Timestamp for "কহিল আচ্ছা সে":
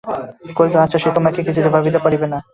0.55-1.09